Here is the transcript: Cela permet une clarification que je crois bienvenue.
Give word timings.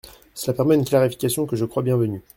Cela 0.33 0.55
permet 0.55 0.73
une 0.73 0.83
clarification 0.83 1.45
que 1.45 1.55
je 1.55 1.63
crois 1.65 1.83
bienvenue. 1.83 2.23